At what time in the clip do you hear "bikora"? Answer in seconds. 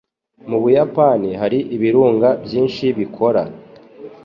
2.97-3.41